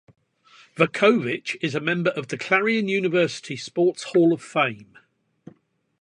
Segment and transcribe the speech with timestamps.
[0.75, 4.97] Vuckovich is a member of the Clarion University Sports Hall of Fame.